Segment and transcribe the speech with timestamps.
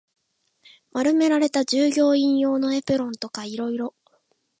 [0.93, 3.91] 丸められた従業員用のエプロンとか色々